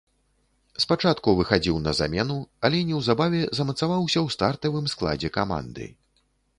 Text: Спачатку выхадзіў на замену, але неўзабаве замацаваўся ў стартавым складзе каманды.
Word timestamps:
Спачатку 0.83 1.33
выхадзіў 1.39 1.77
на 1.89 1.93
замену, 2.01 2.39
але 2.69 2.81
неўзабаве 2.89 3.43
замацаваўся 3.61 4.19
ў 4.25 4.39
стартавым 4.39 4.93
складзе 4.97 5.29
каманды. 5.41 5.85